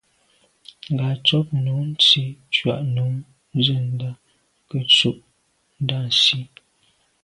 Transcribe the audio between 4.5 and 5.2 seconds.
nke’e ntsho